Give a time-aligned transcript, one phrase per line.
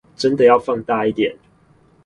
[0.15, 1.37] 真的要放大一點